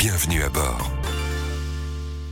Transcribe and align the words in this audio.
Bienvenue 0.00 0.42
à 0.42 0.48
bord. 0.48 0.90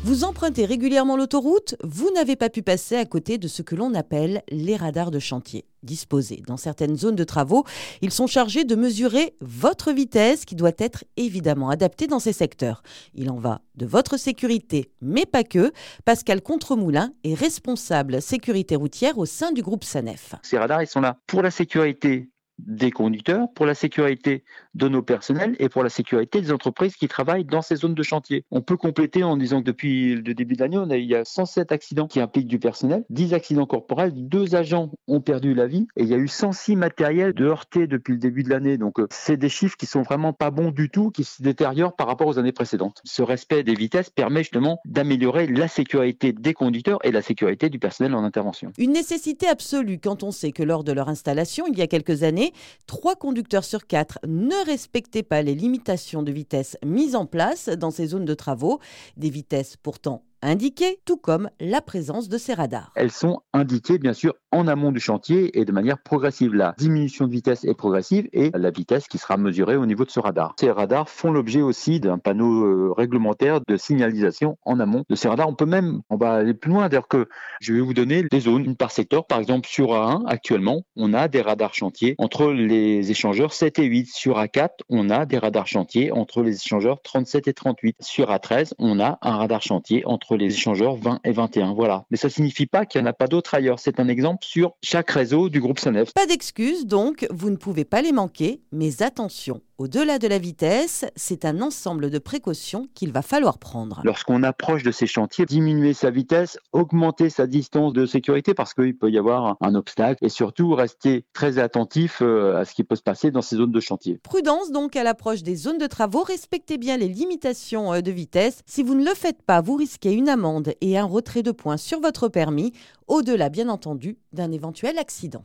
Vous 0.03 0.25
empruntez 0.25 0.65
régulièrement 0.65 1.19
l'autoroute, 1.19 1.75
vous 1.85 2.11
n'avez 2.15 2.35
pas 2.35 2.49
pu 2.49 2.63
passer 2.63 2.97
à 2.97 3.05
côté 3.05 3.37
de 3.37 3.47
ce 3.47 3.61
que 3.61 3.75
l'on 3.75 3.93
appelle 3.93 4.43
les 4.49 4.75
radars 4.75 5.11
de 5.11 5.19
chantier. 5.19 5.67
Disposés 5.83 6.43
dans 6.47 6.57
certaines 6.57 6.97
zones 6.97 7.15
de 7.15 7.25
travaux, 7.25 7.65
ils 8.01 8.11
sont 8.11 8.27
chargés 8.27 8.65
de 8.65 8.75
mesurer 8.75 9.37
votre 9.43 9.93
vitesse 9.93 10.47
qui 10.47 10.55
doit 10.55 10.73
être 10.79 11.05
évidemment 11.19 11.69
adaptée 11.69 12.07
dans 12.07 12.21
ces 12.21 12.33
secteurs. 12.33 12.83
Il 13.13 13.29
en 13.29 13.37
va 13.37 13.61
de 13.75 13.85
votre 13.85 14.17
sécurité, 14.17 14.91
mais 15.03 15.27
pas 15.27 15.45
que. 15.45 15.71
Pascal 16.07 16.41
Contremoulin 16.41 17.13
est 17.23 17.35
responsable 17.35 18.23
sécurité 18.23 18.77
routière 18.77 19.19
au 19.19 19.27
sein 19.27 19.53
du 19.53 19.61
groupe 19.61 19.85
SANEF. 19.85 20.37
Ces 20.43 20.57
radars, 20.57 20.83
ils 20.83 20.89
sont 20.89 21.03
là 21.03 21.19
pour 21.27 21.43
la 21.43 21.51
sécurité 21.51 22.31
des 22.59 22.91
conducteurs, 22.91 23.49
pour 23.55 23.67
la 23.67 23.75
sécurité 23.75 24.45
de 24.75 24.89
nos 24.89 25.03
personnels 25.03 25.57
et 25.59 25.69
pour 25.69 25.83
la 25.83 25.89
sécurité 25.89 26.41
des 26.41 26.53
entreprises 26.53 26.97
qui 26.97 27.09
travaillent 27.09 27.45
dans 27.45 27.63
ces 27.63 27.77
zones 27.77 27.95
de 27.95 28.03
chantier. 28.03 28.45
On 28.51 28.63
peut 28.63 28.77
compléter 28.77 29.23
en 29.23 29.37
disant 29.37 29.61
que 29.61 29.67
depuis 29.67 30.15
le 30.17 30.35
début 30.35 30.55
de 30.55 30.61
l'année, 30.61 30.79
on 30.79 30.91
a, 30.91 30.97
il 30.97 31.07
y 31.07 31.15
a 31.15 31.25
107 31.25 31.73
accidents 31.73 32.07
qui 32.07 32.21
impliquent 32.21 32.49
du 32.49 32.59
personnel, 32.59 33.05
10 33.11 33.35
accidents 33.35 33.67
corporels, 33.67 34.13
deux 34.15 34.55
agents 34.55 34.91
ont 35.07 35.21
perdu 35.21 35.55
la 35.55 35.67
vie 35.67 35.87
et 35.97 36.03
il 36.03 36.09
y 36.09 36.15
a 36.15 36.19
eu 36.19 36.29
106 36.29 36.77
matériels 36.77 37.33
de 37.33 37.45
heurtés 37.45 37.87
depuis 37.87 38.13
le 38.13 38.19
début 38.19 38.43
de 38.43 38.51
l'année. 38.51 38.79
Donc 38.79 39.01
euh, 39.01 39.07
c'est 39.11 39.37
des 39.37 39.49
chiffres 39.49 39.77
qui 39.77 39.87
sont 39.87 40.03
vraiment 40.03 40.33
pas 40.33 40.51
bons 40.51 40.71
du 40.71 40.91
tout, 40.91 41.11
qui 41.11 41.25
se 41.25 41.43
détériorent 41.43 41.97
par 41.97 42.07
rapport 42.07 42.27
aux 42.27 42.39
années 42.39 42.53
précédentes. 42.53 43.01
Ce 43.05 43.23
respect 43.23 43.63
des 43.63 43.75
vitesses 43.75 44.11
permet 44.11 44.41
justement 44.41 44.81
d'améliorer 44.85 45.47
la 45.47 45.69
sécurité 45.69 46.33
des 46.33 46.55
conducteurs 46.55 46.99
et 47.05 47.11
la 47.11 47.23
sécurité 47.23 47.69
du 47.69 47.79
personnel 47.79 48.15
en 48.15 48.25
intervention. 48.25 48.73
Une 48.79 48.93
nécessité 48.93 49.47
absolue 49.49 49.99
quand 49.99 50.23
on 50.23 50.31
sait 50.31 50.53
que 50.53 50.63
lors 50.63 50.85
de 50.85 50.93
leur 50.93 51.09
installation, 51.09 51.67
il 51.67 51.79
y 51.79 51.83
a 51.83 51.87
quelques 51.87 52.23
années, 52.23 52.48
trois 52.87 53.17
conducteurs 53.17 53.65
sur 53.65 53.87
quatre 53.87 54.19
ne 54.27 54.67
respectaient 54.67 55.23
pas 55.23 55.43
les 55.43 55.55
limitations 55.55 56.23
de 56.23 56.33
vitesse 56.33 56.77
mises 56.85 57.17
en 57.17 57.27
place 57.27 57.69
dans 57.69 57.91
ces 57.91 58.09
zones 58.09 58.25
de 58.25 58.35
travaux, 58.35 58.81
des 59.17 59.31
vitesses 59.31 59.77
pourtant 59.77 60.23
indiquées, 60.43 61.01
tout 61.05 61.17
comme 61.17 61.51
la 61.61 61.81
présence 61.81 62.29
de 62.29 62.39
ces 62.39 62.55
radars. 62.55 62.93
Elles 62.95 63.11
sont 63.11 63.43
indiquées 63.53 63.99
bien 63.99 64.13
sûr 64.13 64.35
en 64.51 64.67
amont 64.67 64.93
du 64.93 65.01
chantier 65.01 65.59
et 65.59 65.65
de 65.65 65.73
manière 65.73 65.99
progressive. 65.99 66.55
La 66.55 66.75
diminution 66.79 67.27
de 67.27 67.33
vitesse 67.33 67.65
est 67.65 67.75
progressive 67.75 68.29
et 68.33 68.51
la 68.55 68.71
vitesse 68.71 69.09
qui 69.09 69.19
sera 69.19 69.37
mesurée 69.37 69.77
au 69.77 69.87
niveau 69.87 70.05
de 70.05 70.11
ce 70.11 70.21
radar. 70.21 70.55
Ces 70.59 70.71
radars 70.71 71.09
font 71.09 71.31
l'objet 71.31 71.61
aussi 71.61 72.01
d'un 72.01 72.19
panneau 72.19 72.65
euh, 72.65 72.93
réglementaire 72.93 73.61
de 73.67 73.77
signalisation 73.77 74.59
en 74.65 74.81
amont 74.81 75.05
de 75.09 75.15
ces 75.15 75.29
radars. 75.29 75.49
On 75.49 75.55
peut 75.55 75.67
même, 75.67 76.01
on 76.11 76.17
va 76.17 76.35
aller 76.35 76.55
plus 76.55 76.71
loin, 76.71 76.89
d'ailleurs 76.89 77.09
que 77.09 77.29
je 77.61 77.75
vais 77.75 77.81
vous 77.81 77.95
donner 77.95 78.23
des 78.23 78.41
zones, 78.41 78.65
une 78.65 78.77
par 78.77 78.91
secteur. 78.91 79.27
Par 79.27 79.39
exemple, 79.39 79.69
sur 79.69 79.89
A1, 79.89 80.27
actuellement, 80.27 80.83
on 80.97 81.13
a 81.13 81.29
des 81.29 81.43
radars 81.43 81.75
chantiers 81.75 82.15
entre 82.19 82.53
les 82.53 83.11
échangeurs 83.11 83.53
7 83.53 83.79
et 83.79 83.85
8. 83.85 84.09
Sur 84.13 84.39
A4, 84.39 84.71
on 84.89 85.11
a 85.11 85.27
des 85.27 85.39
radars 85.39 85.67
chantiers 85.67 86.13
entre 86.13 86.43
les 86.43 86.55
échangeurs 86.55 87.03
37 87.03 87.49
et 87.49 87.55
38. 87.55 87.97
Sur 88.01 88.31
A13, 88.31 88.73
on 88.79 89.01
a 89.01 89.19
un 89.23 89.37
radar 89.37 89.63
chantier 89.63 90.03
entre 90.07 90.28
les 90.37 90.53
échangeurs 90.53 90.97
20 90.97 91.21
et 91.25 91.33
21. 91.33 91.75
Voilà. 91.75 92.05
Mais 92.11 92.17
ça 92.17 92.29
signifie 92.29 92.67
pas 92.67 92.87
qu'il 92.87 93.01
n'y 93.01 93.07
en 93.07 93.11
a 93.11 93.15
pas 93.15 93.27
d'autres 93.27 93.55
ailleurs. 93.55 93.79
C'est 93.79 94.01
un 94.01 94.09
exemple 94.09 94.45
sur 94.45 94.73
chaque 94.83 95.11
réseau 95.11 95.49
du 95.49 95.61
groupe 95.61 95.79
SANEF. 95.79 96.13
Pas 96.13 96.27
d'excuses 96.27 96.87
donc, 96.87 97.27
vous 97.31 97.51
ne 97.51 97.57
pouvez 97.57 97.85
pas 97.85 98.03
les 98.03 98.13
manquer, 98.13 98.61
mais 98.73 99.03
attention, 99.03 99.61
au-delà 99.79 100.19
de 100.19 100.27
la 100.27 100.39
vitesse, 100.39 101.05
c'est 101.15 101.45
un 101.45 101.63
ensemble 101.63 102.11
de 102.11 102.19
précautions 102.19 102.89
qu'il 102.95 103.13
va 103.13 103.23
falloir 103.23 103.59
prendre. 103.59 104.01
Lorsqu'on 104.03 104.43
approche 104.43 104.83
de 104.83 104.91
ces 104.91 105.07
chantiers, 105.07 105.47
diminuer 105.47 105.95
sa 105.95 106.11
vitesse, 106.11 106.59
augmenter 106.73 107.31
sa 107.31 107.47
distance 107.47 107.93
de 107.93 108.05
sécurité 108.05 108.55
parce 108.55 108.75
qu'il 108.75 108.99
peut 108.99 109.11
y 109.11 109.19
avoir 109.19 109.57
un 109.61 109.75
obstacle 109.77 110.25
et 110.25 110.29
surtout 110.29 110.75
rester 110.75 111.25
très 111.33 111.59
attentif 111.61 112.19
euh, 112.23 112.57
à 112.57 112.65
ce 112.65 112.75
qui 112.75 112.83
peut 112.83 112.97
se 112.97 113.03
passer 113.03 113.31
dans 113.31 113.41
ces 113.41 113.57
zones 113.57 113.71
de 113.71 113.81
chantier. 113.81 114.19
Prudence 114.25 114.73
donc 114.73 114.97
à 114.97 115.05
l'approche 115.05 115.45
des 115.45 115.55
zones 115.55 115.79
de 115.79 115.87
travaux, 115.87 116.25
respectez 116.25 116.77
bien 116.77 116.97
les 116.97 117.09
limitations 117.09 117.93
euh, 117.95 118.01
de 118.01 118.11
vitesse. 118.11 118.63
Si 118.67 118.83
vous 118.83 118.95
ne 118.95 119.05
le 119.05 119.15
faites 119.15 119.43
pas, 119.43 119.61
vous 119.61 119.77
risquez 119.77 120.13
une 120.13 120.29
amende 120.29 120.73
et 120.81 120.99
un 120.99 121.05
retrait 121.05 121.45
de 121.45 121.53
points 121.53 121.77
sur 121.77 122.01
votre 122.01 122.27
permis, 122.27 122.73
au-delà 123.07 123.49
bien 123.49 123.69
entendu 123.69 124.19
d'un 124.33 124.51
éventuel 124.51 124.99
accident. 124.99 125.45